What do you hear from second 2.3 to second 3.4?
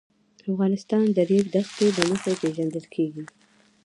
پېژندل کېږي.